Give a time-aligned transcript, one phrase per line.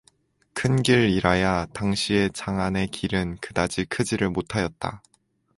[0.55, 5.03] 큰길이라야 당시의 장안의 길은 그다지 크지를 못하였다.